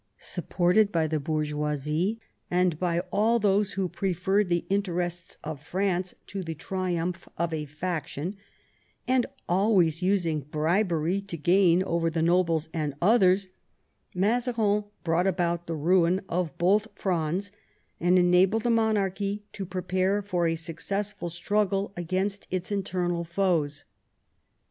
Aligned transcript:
Supported 0.17 0.91
by 0.91 1.05
the 1.05 1.19
hawrgeoisie 1.19 2.17
and 2.49 2.79
by 2.79 3.01
all 3.11 3.37
those 3.37 3.73
who 3.73 3.87
preferred 3.87 4.49
the 4.49 4.65
interests 4.67 5.37
of 5.43 5.61
France 5.61 6.15
to 6.25 6.41
the 6.41 6.55
triumph 6.55 7.29
of 7.37 7.53
a 7.53 7.65
faction, 7.65 8.35
and 9.07 9.27
always 9.47 10.01
using 10.01 10.39
bribery 10.41 11.21
to 11.21 11.37
gain 11.37 11.83
over 11.83 12.09
the 12.09 12.23
nobles 12.23 12.67
and 12.73 12.95
others, 12.99 13.49
Mazarin 14.15 14.85
brought 15.03 15.27
about 15.27 15.67
the 15.67 15.75
ruin 15.75 16.21
of 16.27 16.57
both 16.57 16.87
Frondes, 16.95 17.51
and 17.99 18.17
enabled 18.17 18.63
the 18.63 18.71
monarchy 18.71 19.43
to 19.53 19.67
prepare 19.67 20.23
for 20.23 20.47
a 20.47 20.55
successful 20.55 21.29
struggle 21.29 21.93
against 21.95 22.47
its 22.49 22.71
internal 22.71 23.23
foes. 23.23 23.85